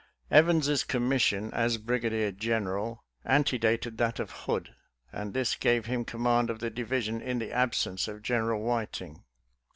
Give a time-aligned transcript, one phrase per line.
[0.31, 4.73] Evans's commission as brigadier general ante dated that of Hood,
[5.11, 9.23] and this gave him command of the division in the absence of General Whit ing.